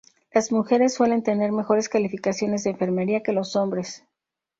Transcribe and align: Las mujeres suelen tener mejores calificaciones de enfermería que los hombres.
Las 0.33 0.51
mujeres 0.51 0.95
suelen 0.95 1.21
tener 1.21 1.51
mejores 1.51 1.87
calificaciones 1.87 2.63
de 2.63 2.71
enfermería 2.71 3.21
que 3.21 3.33
los 3.33 3.55
hombres. 3.55 4.03